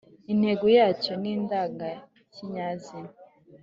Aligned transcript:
intego 0.31 0.65
yacyo 0.77 1.11
ni 1.21 1.29
indangakinyazina 1.35 3.11